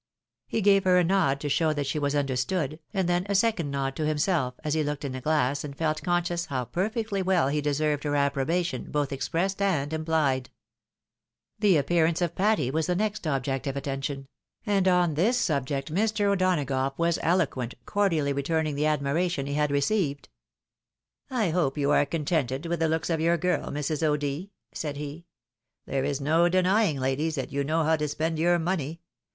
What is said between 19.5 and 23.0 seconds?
had received." I hope you are contented with the